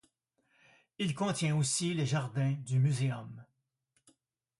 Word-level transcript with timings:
Il 0.97 1.13
contient 1.13 1.55
aussi 1.55 1.93
les 1.93 2.07
jardins 2.07 2.53
du 2.53 2.79
Muséum. 2.79 3.45